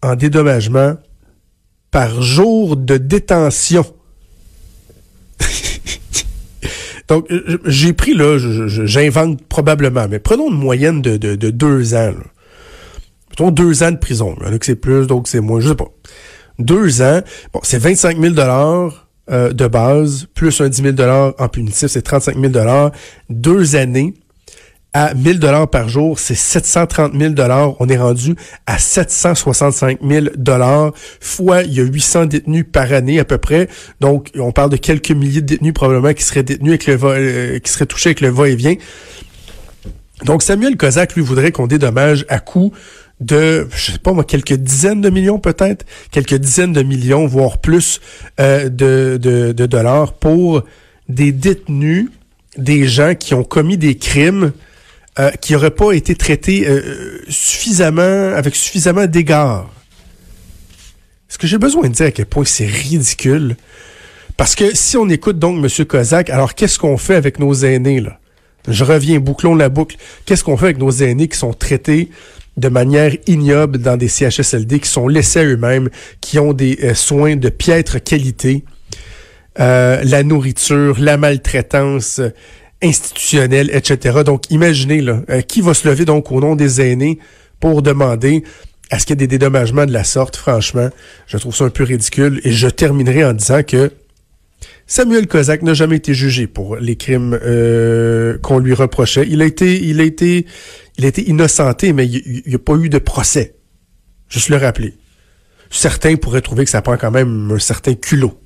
en 0.02 0.16
dédommagement 0.16 0.96
par 1.92 2.22
jour 2.22 2.78
de 2.78 2.98
détention. 2.98 3.86
Donc, 7.08 7.28
j'ai 7.66 7.94
pris 7.94 8.14
là, 8.14 8.38
j'invente 8.68 9.44
probablement, 9.48 10.08
mais 10.10 10.20
prenons 10.20 10.50
une 10.50 10.58
moyenne 10.58 11.02
de, 11.02 11.18
de, 11.18 11.50
deux 11.50 11.94
ans. 11.94 12.14
mettons 13.30 13.52
deux 13.52 13.84
ans 13.84 13.92
de 13.92 13.98
prison. 13.98 14.36
A 14.46 14.58
que 14.58 14.66
c'est 14.66 14.76
plus, 14.76 15.08
d'autres 15.08 15.28
c'est 15.28 15.42
moins, 15.42 15.60
je 15.60 15.70
sais 15.70 15.76
pas. 15.76 15.92
Deux 16.58 17.02
ans, 17.02 17.22
bon, 17.54 17.60
c'est 17.64 17.80
25 17.80 18.18
000 18.20 18.34
dollars 18.34 19.10
euh, 19.30 19.52
de 19.52 19.68
base, 19.68 20.28
plus 20.34 20.62
un 20.62 20.70
10 20.70 20.82
000 20.82 20.94
dollars 20.94 21.34
en 21.38 21.48
punitif, 21.50 21.88
c'est 21.88 22.02
35 22.02 22.36
000 22.40 22.48
dollars. 22.48 22.92
Deux 23.30 23.76
années 23.76 24.14
à 24.94 25.14
1000 25.14 25.40
dollars 25.40 25.70
par 25.70 25.88
jour, 25.88 26.20
c'est 26.20 26.36
730 26.36 27.14
000 27.18 27.34
dollars. 27.34 27.80
On 27.80 27.88
est 27.88 27.98
rendu 27.98 28.36
à 28.66 28.78
765 28.78 30.00
000 30.06 30.26
dollars. 30.36 30.92
Fois, 31.22 31.64
il 31.64 31.74
y 31.74 31.80
a 31.80 31.84
800 31.84 32.26
détenus 32.26 32.66
par 32.70 32.92
année 32.92 33.20
à 33.20 33.26
peu 33.26 33.38
près. 33.38 33.70
Donc, 34.02 34.32
on 34.38 34.52
parle 34.52 34.70
de 34.70 34.78
quelques 34.78 35.12
milliers 35.12 35.42
de 35.42 35.48
détenus 35.48 35.74
probablement 35.74 36.14
qui 36.14 36.24
seraient 36.24 36.44
détenus 36.44 36.72
avec 36.72 36.88
le 36.88 36.96
va, 36.96 37.10
euh, 37.10 37.60
qui 37.60 37.72
seraient 37.72 37.86
touchés 37.86 38.10
avec 38.10 38.22
le 38.22 38.30
va-et-vient. 38.30 38.76
Donc, 40.26 40.44
Samuel 40.44 40.76
Kozak, 40.76 41.16
lui, 41.16 41.22
voudrait 41.22 41.52
qu'on 41.52 41.68
dédommage 41.68 42.26
à 42.28 42.40
coût 42.40 42.74
de, 43.22 43.68
je 43.74 43.92
sais 43.94 44.00
pas 44.00 44.12
moi, 44.12 44.24
quelques 44.24 44.54
dizaines 44.54 45.00
de 45.00 45.10
millions 45.10 45.40
peut-être, 45.40 45.86
quelques 46.12 46.36
dizaines 46.36 46.74
de 46.74 46.84
millions, 46.84 47.28
voire 47.28 47.60
plus 47.60 48.02
euh, 48.40 48.68
de, 48.68 49.18
de, 49.22 49.54
de 49.54 49.66
dollars 49.66 50.14
pour 50.14 50.64
des 51.08 51.32
détenus, 51.32 52.10
des 52.58 52.88
gens 52.88 53.16
qui 53.16 53.34
ont 53.34 53.44
commis 53.44 53.78
des 53.78 53.96
crimes 53.96 54.52
euh, 55.22 55.30
qui 55.40 55.54
n'aurait 55.54 55.70
pas 55.70 55.92
été 55.92 56.16
traité 56.16 56.68
euh, 56.68 57.20
suffisamment, 57.30 58.34
avec 58.36 58.56
suffisamment 58.56 59.06
d'égards. 59.06 59.70
Est-ce 61.30 61.38
que 61.38 61.46
j'ai 61.46 61.60
besoin 61.60 61.90
de 61.90 61.94
dire 61.94 62.08
à 62.08 62.12
quel 62.12 62.26
point 62.26 62.44
c'est 62.44 62.66
ridicule? 62.66 63.56
Parce 64.36 64.56
que 64.56 64.76
si 64.76 64.98
on 64.98 65.08
écoute 65.10 65.38
donc 65.38 65.64
M. 65.64 65.86
Kozak, 65.86 66.32
alors 66.32 66.56
qu'est-ce 66.56 66.80
qu'on 66.80 66.98
fait 66.98 67.14
avec 67.14 67.38
nos 67.38 67.54
aînés, 67.54 68.00
là? 68.00 68.18
Je 68.68 68.84
reviens, 68.84 69.20
bouclons 69.20 69.54
la 69.54 69.70
boucle. 69.70 69.98
Qu'est-ce 70.26 70.44
qu'on 70.44 70.58
fait 70.58 70.66
avec 70.66 70.80
nos 70.80 70.90
aînés 70.90 71.28
qui 71.28 71.38
sont 71.38 71.54
traités 71.54 72.10
de 72.58 72.70
manière 72.70 73.16
ignoble 73.28 73.78
dans 73.78 73.98
des 73.98 74.08
CHSLD, 74.08 74.80
qui 74.80 74.90
sont 74.90 75.08
laissés 75.08 75.42
à 75.42 75.46
eux-mêmes, 75.46 75.90
qui 76.20 76.40
ont 76.40 76.54
des 76.54 76.80
euh, 76.82 76.96
soins 76.96 77.36
de 77.36 77.50
piètre 77.50 78.02
qualité, 78.04 78.64
la 79.58 80.24
nourriture, 80.24 80.96
la 81.00 81.18
maltraitance, 81.18 82.22
institutionnel, 82.82 83.70
etc. 83.74 84.22
Donc, 84.26 84.50
imaginez, 84.50 85.02
là, 85.02 85.22
euh, 85.30 85.42
qui 85.42 85.62
va 85.62 85.74
se 85.74 85.88
lever 85.88 86.06
donc 86.06 86.32
au 86.32 86.40
nom 86.40 86.56
des 86.56 86.82
aînés 86.82 87.20
pour 87.60 87.82
demander 87.82 88.44
à 88.90 89.00
ce 89.00 89.06
qu'il 89.06 89.14
y 89.14 89.24
ait 89.24 89.28
des 89.28 89.28
dédommagements 89.28 89.86
de 89.86 89.94
la 89.94 90.04
sorte, 90.04 90.36
franchement, 90.36 90.90
je 91.28 91.38
trouve 91.38 91.56
ça 91.56 91.66
un 91.66 91.70
peu 91.70 91.84
ridicule. 91.84 92.42
Et 92.44 92.52
je 92.52 92.68
terminerai 92.68 93.24
en 93.24 93.34
disant 93.34 93.64
que 93.64 93.92
Samuel 94.88 95.28
Kozak 95.28 95.62
n'a 95.62 95.74
jamais 95.74 95.98
été 95.98 96.14
jugé 96.14 96.48
pour 96.48 96.76
les 96.76 96.98
crimes 96.98 97.40
euh, 97.42 98.38
qu'on 98.40 98.60
lui 98.60 98.74
reprochait. 98.74 99.26
Il 99.30 99.42
a 99.42 99.46
été, 99.46 99.82
il 99.82 100.02
a 100.02 100.04
été, 100.04 100.46
il 100.98 101.06
a 101.06 101.08
été 101.08 101.30
innocenté, 101.30 101.94
mais 101.94 102.06
il 102.06 102.44
n'y 102.46 102.56
a 102.56 102.60
pas 102.60 102.76
eu 102.76 102.90
de 102.90 102.98
procès. 102.98 103.56
Juste 104.28 104.50
le 104.50 104.58
rappeler. 104.58 104.94
Certains 105.70 106.18
pourraient 106.18 106.42
trouver 106.42 106.66
que 106.66 106.70
ça 106.70 106.82
prend 106.82 106.98
quand 106.98 107.12
même 107.12 107.52
un 107.52 107.60
certain 107.60 107.94
culot 107.94 108.38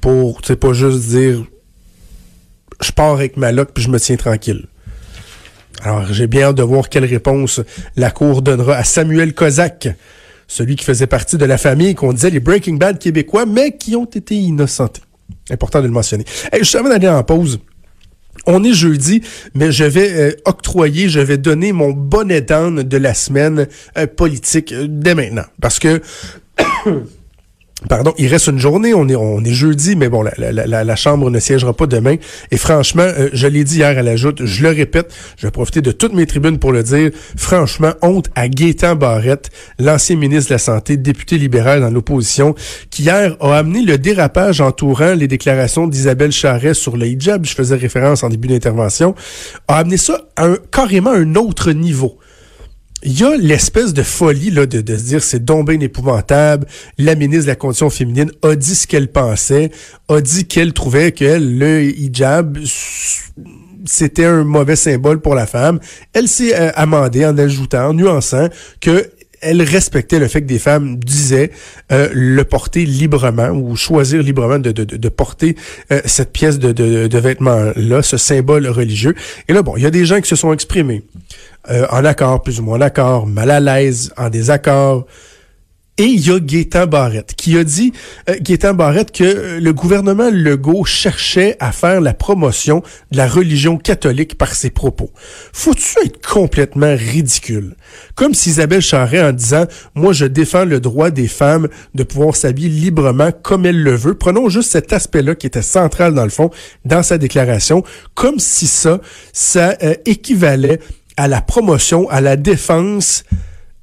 pour, 0.00 0.40
c'est 0.44 0.56
pas 0.56 0.72
juste 0.72 1.08
dire 1.08 1.44
je 2.82 2.92
pars 2.92 3.12
avec 3.12 3.36
ma 3.36 3.52
loque 3.52 3.72
puis 3.72 3.82
je 3.82 3.90
me 3.90 3.98
tiens 3.98 4.16
tranquille. 4.16 4.66
Alors, 5.82 6.12
j'ai 6.12 6.26
bien 6.26 6.44
hâte 6.44 6.56
de 6.56 6.62
voir 6.62 6.88
quelle 6.88 7.04
réponse 7.04 7.60
la 7.96 8.10
Cour 8.10 8.42
donnera 8.42 8.76
à 8.76 8.84
Samuel 8.84 9.34
Kozak, 9.34 9.88
celui 10.48 10.76
qui 10.76 10.84
faisait 10.84 11.06
partie 11.06 11.36
de 11.36 11.44
la 11.44 11.58
famille 11.58 11.94
qu'on 11.94 12.12
disait 12.12 12.30
les 12.30 12.40
Breaking 12.40 12.74
Bad 12.74 12.98
québécois, 12.98 13.44
mais 13.46 13.76
qui 13.76 13.94
ont 13.94 14.06
été 14.06 14.34
innocentés. 14.34 15.02
Important 15.50 15.80
de 15.80 15.86
le 15.86 15.92
mentionner. 15.92 16.24
Hey, 16.50 16.60
juste 16.60 16.74
avant 16.76 16.88
d'aller 16.88 17.08
en 17.08 17.22
pause, 17.22 17.60
on 18.46 18.64
est 18.64 18.72
jeudi, 18.72 19.22
mais 19.54 19.70
je 19.70 19.84
vais 19.84 20.12
euh, 20.12 20.32
octroyer, 20.44 21.08
je 21.08 21.20
vais 21.20 21.36
donner 21.36 21.72
mon 21.72 21.90
bonnet 21.90 22.40
d'âne 22.40 22.82
de 22.82 22.96
la 22.96 23.12
semaine 23.12 23.66
euh, 23.98 24.06
politique 24.06 24.72
euh, 24.72 24.86
dès 24.88 25.14
maintenant. 25.14 25.44
Parce 25.60 25.78
que 25.78 26.00
Pardon, 27.88 28.14
il 28.18 28.26
reste 28.26 28.48
une 28.48 28.58
journée, 28.58 28.94
on 28.94 29.08
est, 29.08 29.14
on 29.14 29.44
est 29.44 29.52
jeudi, 29.52 29.94
mais 29.94 30.08
bon, 30.08 30.22
la, 30.22 30.84
la, 30.84 30.96
Chambre 30.96 31.30
ne 31.30 31.38
siégera 31.38 31.72
pas 31.72 31.86
demain. 31.86 32.16
Et 32.50 32.56
franchement, 32.56 33.02
euh, 33.02 33.28
je 33.32 33.46
l'ai 33.46 33.64
dit 33.64 33.76
hier 33.76 33.96
à 33.96 34.02
la 34.02 34.16
joute, 34.16 34.44
je 34.44 34.62
le 34.62 34.70
répète, 34.70 35.12
je 35.36 35.46
vais 35.46 35.50
profiter 35.50 35.82
de 35.82 35.92
toutes 35.92 36.12
mes 36.12 36.26
tribunes 36.26 36.58
pour 36.58 36.72
le 36.72 36.82
dire. 36.82 37.10
Franchement, 37.36 37.92
honte 38.02 38.28
à 38.34 38.48
Gaétan 38.48 38.96
Barrette, 38.96 39.50
l'ancien 39.78 40.16
ministre 40.16 40.50
de 40.50 40.54
la 40.54 40.58
Santé, 40.58 40.96
député 40.96 41.38
libéral 41.38 41.80
dans 41.80 41.90
l'opposition, 41.90 42.54
qui 42.90 43.02
hier 43.02 43.36
a 43.40 43.58
amené 43.58 43.82
le 43.82 43.98
dérapage 43.98 44.60
entourant 44.60 45.14
les 45.14 45.28
déclarations 45.28 45.86
d'Isabelle 45.86 46.32
Charret 46.32 46.74
sur 46.74 46.96
le 46.96 47.06
hijab, 47.06 47.44
je 47.44 47.54
faisais 47.54 47.76
référence 47.76 48.24
en 48.24 48.28
début 48.28 48.48
d'intervention, 48.48 49.14
a 49.68 49.78
amené 49.78 49.96
ça 49.96 50.22
à 50.34 50.46
un, 50.46 50.56
carrément 50.72 51.10
un 51.10 51.36
autre 51.36 51.72
niveau 51.72 52.18
il 53.02 53.20
y 53.20 53.24
a 53.24 53.36
l'espèce 53.36 53.92
de 53.92 54.02
folie 54.02 54.50
là, 54.50 54.66
de, 54.66 54.80
de 54.80 54.96
se 54.96 55.02
dire 55.04 55.22
c'est 55.22 55.44
bien 55.44 55.80
épouvantable. 55.80 56.66
La 56.98 57.14
ministre 57.14 57.44
de 57.44 57.50
la 57.50 57.56
Condition 57.56 57.90
féminine 57.90 58.30
a 58.42 58.54
dit 58.56 58.74
ce 58.74 58.86
qu'elle 58.86 59.08
pensait, 59.08 59.70
a 60.08 60.20
dit 60.20 60.46
qu'elle 60.46 60.72
trouvait 60.72 61.12
que 61.12 61.38
le 61.38 61.82
hijab 61.82 62.58
c'était 63.84 64.24
un 64.24 64.44
mauvais 64.44 64.76
symbole 64.76 65.20
pour 65.20 65.34
la 65.34 65.46
femme. 65.46 65.78
Elle 66.12 66.28
s'est 66.28 66.58
euh, 66.58 66.72
amendée 66.74 67.24
en 67.24 67.38
ajoutant, 67.38 67.90
en 67.90 67.94
nuançant 67.94 68.48
que 68.80 69.10
elle 69.42 69.62
respectait 69.62 70.18
le 70.18 70.28
fait 70.28 70.40
que 70.40 70.46
des 70.46 70.58
femmes 70.58 70.98
disaient 70.98 71.50
euh, 71.92 72.08
le 72.12 72.42
porter 72.42 72.84
librement 72.84 73.50
ou 73.50 73.76
choisir 73.76 74.22
librement 74.22 74.58
de, 74.58 74.72
de, 74.72 74.84
de 74.84 75.08
porter 75.08 75.56
euh, 75.92 76.00
cette 76.06 76.32
pièce 76.32 76.58
de, 76.58 76.72
de, 76.72 77.06
de 77.06 77.18
vêtement-là, 77.18 78.02
ce 78.02 78.16
symbole 78.16 78.66
religieux. 78.66 79.14
Et 79.46 79.52
là, 79.52 79.62
bon, 79.62 79.76
il 79.76 79.82
y 79.82 79.86
a 79.86 79.90
des 79.90 80.06
gens 80.06 80.20
qui 80.20 80.28
se 80.28 80.36
sont 80.36 80.52
exprimés 80.52 81.04
euh, 81.70 81.86
en 81.90 82.04
accord, 82.04 82.42
plus 82.42 82.60
ou 82.60 82.64
moins 82.64 82.78
en 82.78 82.82
accord, 82.82 83.26
mal 83.26 83.50
à 83.50 83.60
l'aise, 83.60 84.12
en 84.16 84.30
désaccord, 84.30 85.06
et 85.98 86.04
il 86.04 86.26
y 86.26 86.30
a 86.30 86.38
Gaétan 86.38 86.86
Barrette 86.86 87.34
qui 87.34 87.56
a 87.56 87.64
dit, 87.64 87.94
euh, 88.28 88.34
Gaétan 88.38 88.74
Barrette, 88.74 89.12
que 89.12 89.24
euh, 89.24 89.60
le 89.60 89.72
gouvernement 89.72 90.28
Legault 90.30 90.84
cherchait 90.84 91.56
à 91.58 91.72
faire 91.72 92.02
la 92.02 92.12
promotion 92.12 92.82
de 93.12 93.16
la 93.16 93.26
religion 93.26 93.78
catholique 93.78 94.36
par 94.36 94.54
ses 94.54 94.68
propos. 94.68 95.10
Faut-tu 95.54 95.98
être 96.04 96.20
complètement 96.26 96.94
ridicule? 96.94 97.76
Comme 98.14 98.34
si 98.34 98.50
Isabelle 98.50 98.82
Charret 98.82 99.22
en 99.22 99.32
disant, 99.32 99.64
moi 99.94 100.12
je 100.12 100.26
défends 100.26 100.66
le 100.66 100.80
droit 100.80 101.10
des 101.10 101.28
femmes 101.28 101.68
de 101.94 102.02
pouvoir 102.02 102.36
s'habiller 102.36 102.68
librement 102.68 103.30
comme 103.32 103.64
elles 103.64 103.82
le 103.82 103.96
veulent. 103.96 104.18
Prenons 104.18 104.50
juste 104.50 104.72
cet 104.72 104.92
aspect-là 104.92 105.34
qui 105.34 105.46
était 105.46 105.62
central 105.62 106.12
dans 106.12 106.24
le 106.24 106.30
fond 106.30 106.50
dans 106.84 107.02
sa 107.02 107.16
déclaration, 107.16 107.82
comme 108.14 108.38
si 108.38 108.66
ça, 108.66 109.00
ça 109.32 109.78
euh, 109.82 109.94
équivalait 110.04 110.78
à 111.16 111.28
la 111.28 111.40
promotion, 111.40 112.08
à 112.10 112.20
la 112.20 112.36
défense 112.36 113.24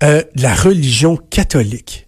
euh, 0.03 0.21
la 0.35 0.53
religion 0.53 1.17
catholique. 1.17 2.07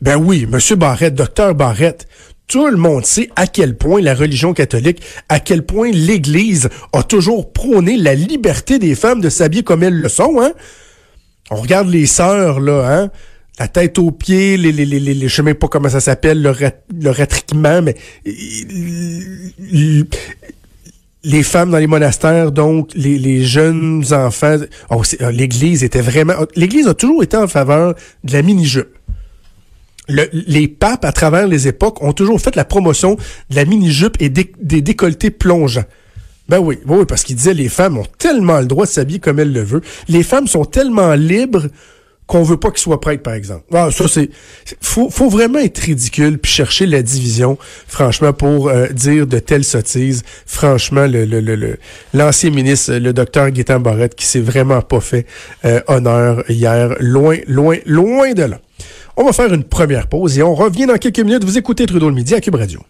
Ben 0.00 0.16
oui, 0.16 0.46
Monsieur 0.46 0.76
Barrette, 0.76 1.14
docteur 1.14 1.54
Barrette, 1.54 2.06
tout 2.46 2.68
le 2.68 2.76
monde 2.76 3.06
sait 3.06 3.30
à 3.36 3.46
quel 3.46 3.76
point 3.76 4.00
la 4.00 4.14
religion 4.14 4.52
catholique, 4.52 5.02
à 5.28 5.40
quel 5.40 5.64
point 5.64 5.90
l'Église 5.90 6.68
a 6.92 7.02
toujours 7.02 7.52
prôné 7.52 7.96
la 7.96 8.14
liberté 8.14 8.78
des 8.78 8.94
femmes 8.94 9.20
de 9.20 9.30
s'habiller 9.30 9.62
comme 9.62 9.82
elles 9.82 10.00
le 10.00 10.08
sont. 10.08 10.40
Hein? 10.40 10.52
On 11.50 11.56
regarde 11.56 11.88
les 11.88 12.06
sœurs, 12.06 12.60
là, 12.60 12.84
hein? 12.86 13.10
la 13.58 13.68
tête 13.68 13.98
aux 13.98 14.10
pieds, 14.10 14.56
les, 14.56 14.72
les, 14.72 14.84
les, 14.84 15.00
les, 15.00 15.54
pas 15.54 15.68
comment 15.68 15.88
ça 15.88 16.00
s'appelle, 16.00 16.42
le, 16.42 16.54
le 17.00 17.10
ratriquement, 17.10 17.80
mais 17.82 17.96
les 21.24 21.42
femmes 21.42 21.70
dans 21.70 21.78
les 21.78 21.86
monastères, 21.86 22.52
donc 22.52 22.90
les, 22.94 23.42
jeunes 23.44 24.04
enfants. 24.12 24.56
Oh, 24.90 25.02
euh, 25.20 25.30
L'Église 25.30 25.82
était 25.82 26.02
vraiment. 26.02 26.34
L'Église 26.54 26.86
a 26.86 26.94
toujours 26.94 27.22
été 27.22 27.36
en 27.36 27.48
faveur 27.48 27.94
de 28.22 28.32
la 28.32 28.42
mini-jupe. 28.42 28.94
les 30.08 30.68
papes, 30.68 31.04
à 31.04 31.12
travers 31.12 31.48
les 31.48 31.66
époques, 31.66 32.02
ont 32.02 32.12
toujours 32.12 32.40
fait 32.40 32.54
la 32.56 32.64
promotion 32.64 33.16
de 33.50 33.56
la 33.56 33.64
mini-jupe 33.64 34.20
et 34.20 34.28
des, 34.28 34.52
décolletés 34.82 35.30
plongeants. 35.30 35.86
Ben 36.50 36.58
oui, 36.58 36.78
oui, 36.86 37.06
parce 37.08 37.24
qu'ils 37.24 37.36
disaient 37.36 37.54
les 37.54 37.70
femmes 37.70 37.96
ont 37.96 38.06
tellement 38.18 38.60
le 38.60 38.66
droit 38.66 38.84
de 38.84 38.90
s'habiller 38.90 39.18
comme 39.18 39.40
elles 39.40 39.52
le 39.52 39.62
veulent. 39.62 39.82
Les 40.08 40.22
femmes 40.22 40.46
sont 40.46 40.66
tellement 40.66 41.14
libres 41.14 41.68
qu'on 42.26 42.42
veut 42.42 42.56
pas 42.56 42.70
qu'il 42.70 42.78
soit 42.78 43.00
prêtre, 43.00 43.22
par 43.22 43.34
exemple. 43.34 43.64
Ah, 43.72 43.90
ça, 43.90 44.08
c'est, 44.08 44.30
faut, 44.80 45.10
faut 45.10 45.28
vraiment 45.28 45.58
être 45.58 45.78
ridicule 45.78 46.38
puis 46.38 46.50
chercher 46.50 46.86
la 46.86 47.02
division, 47.02 47.58
franchement, 47.86 48.32
pour 48.32 48.68
euh, 48.68 48.88
dire 48.88 49.26
de 49.26 49.38
telles 49.38 49.64
sottises. 49.64 50.22
Franchement, 50.46 51.06
le, 51.06 51.24
le, 51.26 51.40
le, 51.40 51.76
l'ancien 52.14 52.50
ministre, 52.50 52.94
le 52.94 53.12
docteur 53.12 53.50
Guétan 53.50 53.80
Barrette, 53.80 54.14
qui 54.14 54.26
s'est 54.26 54.40
vraiment 54.40 54.80
pas 54.80 55.00
fait 55.00 55.26
euh, 55.64 55.80
honneur 55.86 56.44
hier, 56.50 56.94
loin, 57.00 57.36
loin, 57.46 57.76
loin 57.86 58.32
de 58.32 58.44
là. 58.44 58.58
On 59.16 59.24
va 59.24 59.32
faire 59.32 59.52
une 59.52 59.64
première 59.64 60.08
pause 60.08 60.38
et 60.38 60.42
on 60.42 60.54
revient 60.54 60.86
dans 60.86 60.96
quelques 60.96 61.20
minutes. 61.20 61.44
Vous 61.44 61.58
écoutez 61.58 61.86
Trudeau 61.86 62.08
le 62.08 62.14
midi 62.14 62.34
à 62.34 62.40
Cube 62.40 62.56
Radio. 62.56 62.80